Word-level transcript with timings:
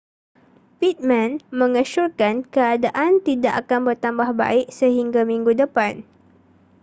pittman 0.81 1.31
mengesyorkan 1.59 2.35
keadaan 2.55 3.13
tidak 3.27 3.53
akan 3.61 3.81
bertambah 3.93 4.29
baik 4.41 4.67
sehingga 4.79 5.21
minggu 5.31 5.51
depan 5.61 5.93